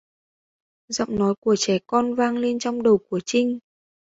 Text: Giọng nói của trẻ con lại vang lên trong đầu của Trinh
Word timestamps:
Giọng 0.87 1.15
nói 1.19 1.35
của 1.39 1.55
trẻ 1.55 1.79
con 1.87 2.05
lại 2.05 2.15
vang 2.15 2.37
lên 2.37 2.59
trong 2.59 2.83
đầu 2.83 2.97
của 3.09 3.19
Trinh 3.25 3.59